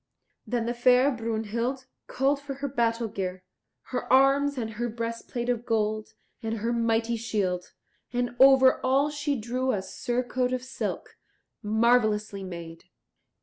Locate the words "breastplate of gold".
4.89-6.15